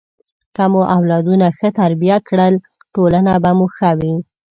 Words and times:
که 0.55 0.63
مو 0.71 0.81
اولادونه 0.97 1.47
ښه 1.57 1.69
تربیه 1.79 2.17
کړل، 2.27 2.53
ټولنه 2.93 3.33
به 3.43 3.51
مو 3.57 3.67
ښه 3.75 3.89
وي. 3.99 4.15